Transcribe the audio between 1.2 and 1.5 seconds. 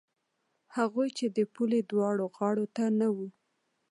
د